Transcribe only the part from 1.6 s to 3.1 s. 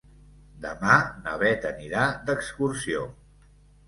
anirà d'excursió.